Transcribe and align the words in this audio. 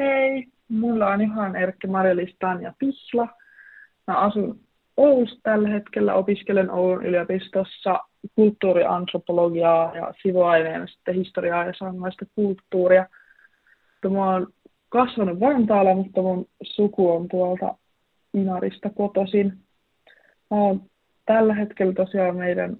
Hei, 0.00 0.46
mulla 0.68 1.06
on 1.06 1.20
ihan 1.20 1.56
Erkki 1.56 1.86
Marjalis 1.86 2.36
Tanja 2.38 2.72
Pisla. 2.78 3.28
Mä 4.06 4.18
asun 4.18 4.60
Oulussa 4.96 5.40
tällä 5.42 5.68
hetkellä, 5.68 6.14
opiskelen 6.14 6.70
Oulun 6.70 7.06
yliopistossa 7.06 8.00
kulttuuriantropologiaa 8.34 9.96
ja 9.96 10.14
sivuaineena 10.22 10.86
sitten 10.86 11.14
historiaa 11.14 11.64
ja 11.64 11.72
saamelaista 11.78 12.24
kulttuuria. 12.34 13.06
Mä 14.10 14.32
oon 14.32 14.46
kasvanut 14.88 15.40
Vantaalla, 15.40 15.94
mutta 15.94 16.22
mun 16.22 16.46
suku 16.62 17.10
on 17.10 17.28
tuolta 17.28 17.74
Inarista 18.34 18.90
kotoisin. 18.90 19.52
Mä 20.50 20.56
oon 20.56 20.82
tällä 21.26 21.54
hetkellä 21.54 21.92
tosiaan 21.92 22.36
meidän 22.36 22.76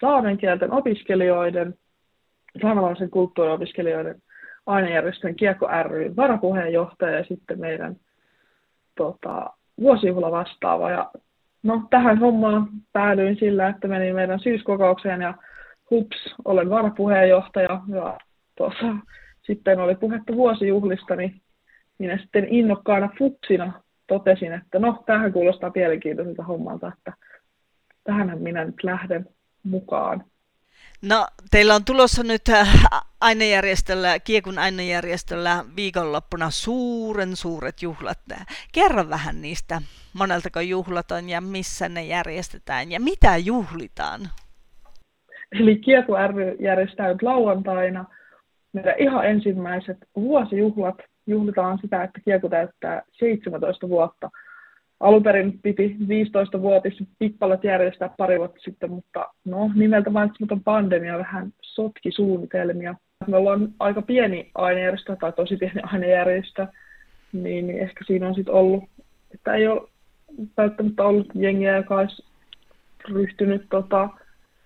saamen 0.00 0.38
kielten 0.38 0.72
opiskelijoiden, 0.72 1.74
saamelaisen 2.62 3.10
kulttuuriopiskelijoiden 3.10 4.22
ainejärjestön 4.66 5.34
Kiekko 5.34 5.68
ry 5.82 6.16
varapuheenjohtaja 6.16 7.18
ja 7.18 7.24
sitten 7.24 7.60
meidän 7.60 7.96
tota, 8.94 9.50
vuosijuhla 9.80 10.30
vastaava. 10.30 10.90
Ja 10.90 11.10
no, 11.62 11.86
tähän 11.90 12.18
hommaan 12.18 12.68
päädyin 12.92 13.36
sillä, 13.36 13.68
että 13.68 13.88
menin 13.88 14.14
meidän 14.14 14.40
syyskokoukseen 14.40 15.20
ja 15.20 15.34
hups, 15.90 16.34
olen 16.44 16.70
varapuheenjohtaja 16.70 17.80
ja 17.88 18.18
tuossa 18.56 18.86
sitten 19.42 19.80
oli 19.80 19.94
puhetta 19.94 20.32
vuosijuhlista, 20.32 21.16
niin 21.16 21.40
minä 21.98 22.18
sitten 22.18 22.46
innokkaana 22.48 23.08
fupsina 23.18 23.72
totesin, 24.06 24.52
että 24.52 24.78
no, 24.78 25.02
tähän 25.06 25.32
kuulostaa 25.32 25.72
mielenkiintoiselta 25.74 26.42
hommalta, 26.42 26.92
että 26.98 27.12
tähänhän 28.04 28.42
minä 28.42 28.64
nyt 28.64 28.84
lähden 28.84 29.28
mukaan. 29.62 30.24
No, 31.08 31.26
teillä 31.50 31.74
on 31.74 31.84
tulossa 31.84 32.22
nyt 32.22 32.48
äh, 32.48 32.84
ainejärjestöllä, 33.20 34.18
Kiekun 34.18 34.58
ainejärjestöllä 34.58 35.64
viikonloppuna 35.76 36.50
suuren 36.50 37.36
suuret 37.36 37.82
juhlat. 37.82 38.18
Kerro 38.74 39.08
vähän 39.08 39.42
niistä, 39.42 39.82
moneltako 40.12 40.60
juhlat 40.60 41.10
on 41.10 41.28
ja 41.28 41.40
missä 41.40 41.88
ne 41.88 42.04
järjestetään 42.04 42.92
ja 42.92 43.00
mitä 43.00 43.36
juhlitaan? 43.36 44.20
Eli 45.60 45.76
Kieku 45.76 46.12
ry 46.12 46.56
järjestää 46.60 47.08
nyt 47.08 47.22
lauantaina 47.22 48.04
meidän 48.72 48.94
ihan 48.98 49.26
ensimmäiset 49.26 49.98
vuosijuhlat. 50.16 50.96
Juhlitaan 51.26 51.78
sitä, 51.82 52.04
että 52.04 52.20
Kieku 52.24 52.48
täyttää 52.48 53.02
17 53.18 53.88
vuotta– 53.88 54.30
alun 55.04 55.22
perin 55.22 55.58
piti 55.62 55.96
15-vuotis 56.00 57.04
pippalot 57.18 57.64
järjestää 57.64 58.10
pari 58.16 58.38
vuotta 58.38 58.60
sitten, 58.60 58.90
mutta 58.90 59.28
no, 59.44 59.70
nimeltä 59.74 60.10
mainitsematon 60.10 60.64
pandemia 60.64 61.18
vähän 61.18 61.52
sotki 61.60 62.10
suunnitelmia. 62.10 62.94
Me 63.26 63.36
ollaan 63.36 63.68
aika 63.78 64.02
pieni 64.02 64.50
ainejärjestö 64.54 65.16
tai 65.16 65.32
tosi 65.32 65.56
pieni 65.56 65.80
ainejärjestö, 65.82 66.66
niin 67.32 67.70
ehkä 67.70 68.04
siinä 68.06 68.28
on 68.28 68.34
sitten 68.34 68.54
ollut, 68.54 68.84
että 69.34 69.54
ei 69.54 69.66
ole 69.66 69.88
välttämättä 70.56 71.02
ollut 71.02 71.28
jengiä, 71.34 71.76
joka 71.76 71.96
olisi 71.96 72.24
ryhtynyt 73.08 73.66
tota, 73.70 74.08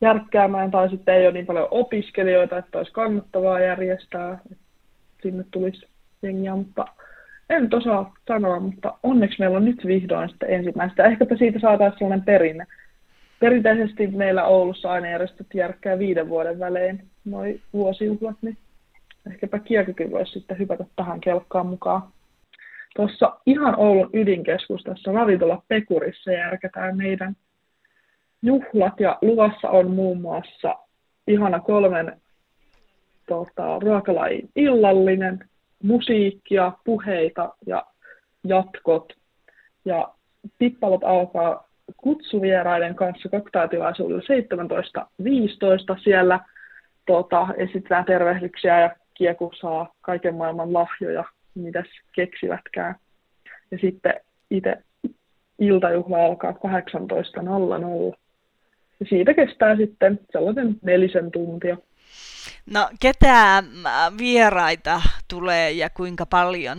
järkkäämään, 0.00 0.70
tai 0.70 0.90
sitten 0.90 1.14
ei 1.14 1.26
ole 1.26 1.32
niin 1.32 1.46
paljon 1.46 1.68
opiskelijoita, 1.70 2.58
että 2.58 2.78
olisi 2.78 2.92
kannattavaa 2.92 3.60
järjestää, 3.60 4.38
sinne 5.22 5.44
tulisi 5.50 5.86
jengiä, 6.22 6.56
mutta 6.56 6.86
en 7.50 7.62
nyt 7.62 7.74
osaa 7.74 8.14
sanoa, 8.28 8.60
mutta 8.60 8.98
onneksi 9.02 9.38
meillä 9.38 9.56
on 9.56 9.64
nyt 9.64 9.86
vihdoin 9.86 10.28
sitten 10.28 10.50
ensimmäistä. 10.50 11.04
Ehkäpä 11.04 11.36
siitä 11.36 11.58
saataisiin 11.58 11.98
sellainen 11.98 12.24
perinne. 12.24 12.66
Perinteisesti 13.40 14.06
meillä 14.06 14.44
Oulussa 14.44 14.92
aina 14.92 15.10
järjestöt 15.10 15.46
järkkää 15.54 15.98
viiden 15.98 16.28
vuoden 16.28 16.58
välein 16.58 17.02
noin 17.24 17.60
vuosijuhlat, 17.72 18.36
niin 18.42 18.56
ehkäpä 19.30 19.58
kiekokin 19.58 20.10
voisi 20.10 20.32
sitten 20.32 20.58
hypätä 20.58 20.84
tähän 20.96 21.20
kelkkaan 21.20 21.66
mukaan. 21.66 22.02
Tuossa 22.96 23.38
ihan 23.46 23.78
Oulun 23.78 24.10
ydinkeskustassa 24.12 25.12
ravintola 25.12 25.62
Pekurissa 25.68 26.32
järkätään 26.32 26.96
meidän 26.96 27.36
juhlat 28.42 29.00
ja 29.00 29.18
luvassa 29.22 29.70
on 29.70 29.90
muun 29.90 30.20
muassa 30.20 30.74
ihana 31.26 31.60
kolmen 31.60 32.20
tota, 33.28 33.78
ruokalajin 33.78 34.48
illallinen, 34.56 35.48
musiikkia, 35.82 36.72
puheita 36.84 37.54
ja 37.66 37.86
jatkot. 38.44 39.12
Ja 39.84 40.14
pippalot 40.58 41.04
alkaa 41.04 41.68
kutsuvieraiden 41.96 42.94
kanssa 42.94 43.28
koktaatilaisuudella 43.28 44.22
17.15 45.94 46.00
siellä 46.04 46.40
tota, 47.06 47.48
esitetään 47.56 48.04
tervehdyksiä 48.04 48.80
ja 48.80 48.96
kieku 49.14 49.50
saa 49.60 49.94
kaiken 50.00 50.34
maailman 50.34 50.72
lahjoja, 50.72 51.24
mitä 51.54 51.84
keksivätkään. 52.12 52.94
Ja 53.70 53.78
sitten 53.78 54.14
itse 54.50 54.76
iltajuhla 55.58 56.24
alkaa 56.24 56.52
18.00. 56.52 58.16
Ja 59.00 59.06
siitä 59.08 59.34
kestää 59.34 59.76
sitten 59.76 60.20
sellaisen 60.32 60.76
nelisen 60.82 61.30
tuntia. 61.30 61.76
No 62.72 62.88
ketä 63.00 63.62
vieraita 64.18 65.02
tulee 65.30 65.70
ja 65.70 65.90
kuinka 65.90 66.26
paljon? 66.26 66.78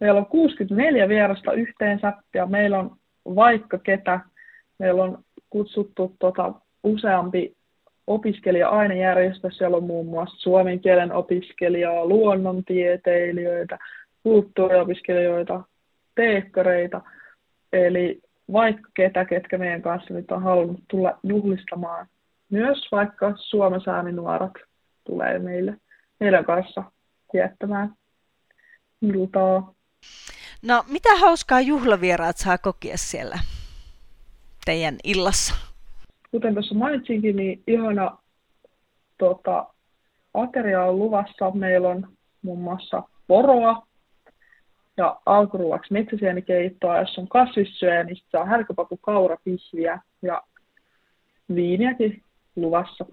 Meillä 0.00 0.20
on 0.20 0.26
64 0.26 1.08
vierasta 1.08 1.52
yhteensä 1.52 2.12
ja 2.34 2.46
meillä 2.46 2.78
on 2.78 2.96
vaikka 3.34 3.78
ketä. 3.78 4.20
Meillä 4.78 5.02
on 5.02 5.24
kutsuttu 5.50 6.16
tota, 6.18 6.52
useampi 6.82 7.56
opiskelija-ainejärjestö. 8.06 9.50
Siellä 9.50 9.76
on 9.76 9.84
muun 9.84 10.06
muassa 10.06 10.36
suomen 10.36 10.80
kielen 10.80 11.12
opiskelijaa, 11.12 12.06
luonnontieteilijöitä, 12.06 13.78
kulttuuriopiskelijoita, 14.22 15.62
teekkareita. 16.14 17.00
Eli 17.72 18.20
vaikka 18.52 18.88
ketä, 18.94 19.24
ketkä 19.24 19.58
meidän 19.58 19.82
kanssa 19.82 20.14
nyt 20.14 20.30
on 20.30 20.42
halunnut 20.42 20.80
tulla 20.88 21.18
juhlistamaan 21.22 22.06
myös 22.50 22.88
vaikka 22.92 23.32
Suomen 23.36 23.80
saaminuorat 23.80 24.52
tulee 25.04 25.38
meille, 25.38 25.76
meidän 26.20 26.44
kanssa 26.44 26.84
viettämään 27.32 27.94
iltaa. 29.02 29.74
No, 30.62 30.84
mitä 30.88 31.16
hauskaa 31.16 31.60
juhlavieraat 31.60 32.36
saa 32.36 32.58
kokea 32.58 32.96
siellä 32.96 33.38
teidän 34.64 34.96
illassa? 35.04 35.54
Kuten 36.30 36.54
tuossa 36.54 36.74
mainitsinkin, 36.74 37.36
niin 37.36 37.62
ihana 37.66 38.18
tota, 39.18 39.66
ateria 40.34 40.84
on 40.84 40.98
luvassa. 40.98 41.50
Meillä 41.50 41.88
on 41.88 42.08
muun 42.42 42.60
muassa 42.60 43.02
poroa 43.26 43.86
ja 44.96 45.20
alkuruuaksi 45.26 45.92
metsäsienikeittoa, 45.92 46.98
jos 46.98 47.18
on 47.18 47.28
kasvissyöjä, 47.28 48.04
niin 48.04 48.16
saa 48.32 48.44
härkäpapu 48.44 48.96
kaurapihviä 48.96 50.00
ja 50.22 50.42
viiniäkin 51.54 52.23
luvassa. 52.56 53.06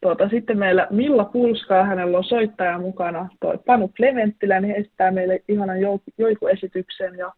Tuota, 0.00 0.28
sitten 0.28 0.58
meillä 0.58 0.86
Milla 0.90 1.24
Pulskaa, 1.24 1.84
hänellä 1.84 2.18
on 2.18 2.24
soittaja 2.24 2.78
mukana. 2.78 3.28
Toi 3.40 3.58
Panu 3.66 3.88
Clementtilä, 3.88 4.60
niin 4.60 4.74
esittää 4.74 5.10
meille 5.10 5.42
ihanan 5.48 5.78
joikuesityksen 6.18 7.18
ja 7.18 7.32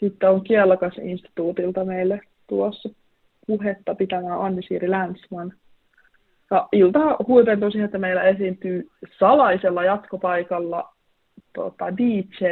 sitten 0.00 0.30
on 0.30 0.44
Kielakas 0.44 0.94
instituutilta 1.02 1.84
meille 1.84 2.20
tuossa 2.46 2.88
puhetta 3.46 3.94
pitämään 3.94 4.40
Anni-Siiri 4.40 4.90
Länsman. 4.90 5.52
Ja 6.50 6.68
ilta 6.72 7.16
huipentuu 7.26 7.70
siihen, 7.70 7.84
että 7.84 7.98
meillä 7.98 8.22
esiintyy 8.22 8.90
salaisella 9.18 9.84
jatkopaikalla 9.84 10.94
tota, 11.52 11.96
DJ 11.96 12.44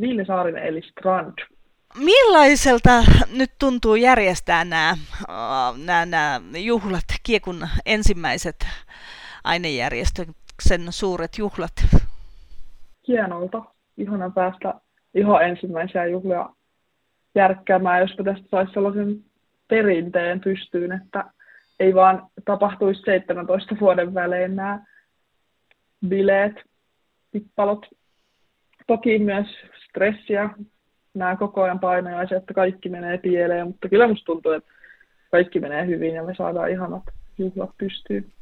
Ville 0.00 0.24
Saarinen 0.24 0.62
eli 0.62 0.82
Strand 0.82 1.38
millaiselta 1.96 2.90
nyt 3.38 3.50
tuntuu 3.58 3.94
järjestää 3.94 4.64
nämä, 4.64 4.96
nämä, 5.84 6.06
nämä 6.06 6.40
juhlat, 6.58 7.04
Kiekun 7.22 7.68
ensimmäiset 7.86 8.56
ainejärjestyksen 9.44 10.80
suuret 10.90 11.38
juhlat? 11.38 11.72
Hienolta. 13.08 13.62
Ihana 13.96 14.30
päästä 14.30 14.74
ihan 15.14 15.44
ensimmäisiä 15.44 16.06
juhlia 16.06 16.48
järkkäämään, 17.34 18.00
jos 18.00 18.10
tästä 18.24 18.48
saisi 18.50 18.72
sellaisen 18.72 19.24
perinteen 19.68 20.40
pystyyn, 20.40 20.92
että 20.92 21.24
ei 21.80 21.94
vaan 21.94 22.26
tapahtuisi 22.44 23.02
17 23.02 23.76
vuoden 23.80 24.14
välein 24.14 24.56
nämä 24.56 24.84
bileet, 26.08 26.54
pippalot. 27.30 27.86
Toki 28.86 29.18
myös 29.18 29.46
stressiä 29.88 30.50
nämä 31.16 31.36
koko 31.36 31.62
ajan 31.62 31.80
painajaiset, 31.80 32.38
että 32.38 32.54
kaikki 32.54 32.88
menee 32.88 33.18
pieleen, 33.18 33.66
mutta 33.66 33.88
kyllä 33.88 34.08
musta 34.08 34.24
tuntuu, 34.24 34.52
että 34.52 34.70
kaikki 35.30 35.60
menee 35.60 35.86
hyvin 35.86 36.14
ja 36.14 36.22
me 36.22 36.34
saadaan 36.34 36.70
ihanat 36.70 37.02
juhlat 37.38 37.70
pystyyn. 37.78 38.26